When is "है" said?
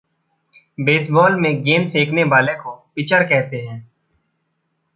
3.57-3.79